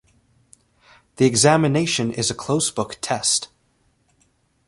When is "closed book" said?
2.33-2.97